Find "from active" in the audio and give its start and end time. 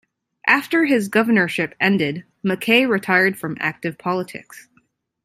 3.37-3.99